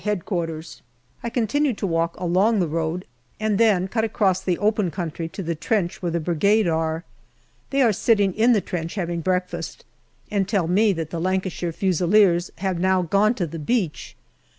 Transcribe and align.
Q. 0.03 0.19
I 1.21 1.29
continue 1.29 1.73
to 1.75 1.85
walk 1.85 2.19
along 2.19 2.59
the 2.59 2.67
road, 2.67 3.05
and 3.39 3.59
then 3.59 3.87
cut 3.87 4.03
across 4.03 4.41
the 4.41 4.57
open 4.57 4.89
country 4.89 5.29
to 5.29 5.43
the 5.43 5.53
trench 5.53 6.01
where 6.01 6.09
the 6.11 6.19
Brigade 6.19 6.67
are. 6.67 7.03
They 7.69 7.83
are 7.83 7.93
sitting 7.93 8.33
in 8.33 8.53
the 8.53 8.61
trench 8.61 8.95
having 8.95 9.21
breakfast, 9.21 9.85
and 10.31 10.47
tell 10.47 10.67
me 10.67 10.91
that 10.93 11.11
the 11.11 11.21
Lancashire 11.21 11.71
Fusiliers 11.71 12.49
have 12.57 12.79
now 12.79 13.03
gone 13.03 13.35
to 13.35 13.45
the 13.45 13.59
beach. 13.59 14.15